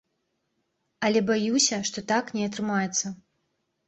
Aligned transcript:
Але 1.09 1.19
баюся, 1.27 1.77
што 1.89 2.03
так 2.13 2.31
не 2.39 2.47
атрымаецца. 2.51 3.05